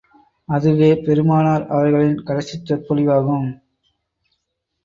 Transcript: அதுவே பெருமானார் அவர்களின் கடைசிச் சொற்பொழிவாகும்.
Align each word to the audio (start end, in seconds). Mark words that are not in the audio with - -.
அதுவே 0.49 0.95
பெருமானார் 0.95 1.65
அவர்களின் 1.67 2.23
கடைசிச் 2.23 2.65
சொற்பொழிவாகும். 2.65 3.47